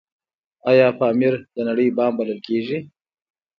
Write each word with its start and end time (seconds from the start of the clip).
آیا 0.69 0.87
پامیر 0.99 1.35
د 1.55 1.57
نړۍ 1.67 1.87
بام 1.97 2.11
بلل 2.19 2.39
کیږي؟ 2.47 2.77